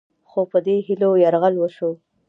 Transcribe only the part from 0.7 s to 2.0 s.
هیلو یرغل وشو